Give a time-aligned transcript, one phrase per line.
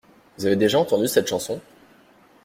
[0.35, 1.61] Vous avez déjà entendu cette chanson?